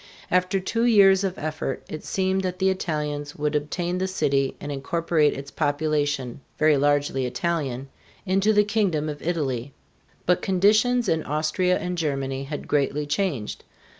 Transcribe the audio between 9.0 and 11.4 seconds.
of Italy. But conditions in